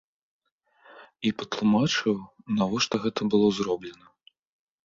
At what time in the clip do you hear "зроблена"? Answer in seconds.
3.59-4.05